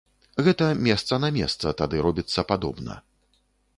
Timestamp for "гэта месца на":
0.45-1.29